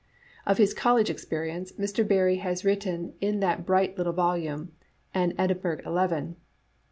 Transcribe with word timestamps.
Of 0.47 0.57
his 0.57 0.73
college 0.73 1.11
experience, 1.11 1.73
Mr. 1.73 2.01
Bar 2.07 2.25
rie 2.25 2.37
has 2.39 2.65
written 2.65 3.13
in 3.21 3.39
that 3.41 3.67
bright 3.67 3.99
little 3.99 4.13
volume," 4.13 4.71
An 5.13 5.35
Ed 5.37 5.51
inburgh 5.51 5.85
Eleven." 5.85 6.37